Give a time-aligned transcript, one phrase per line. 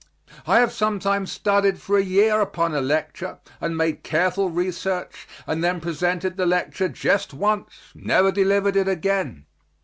[0.47, 5.63] I have sometimes studied for a year upon a lecture and made careful research, and
[5.63, 9.45] then presented the lecture just once never delivered it again.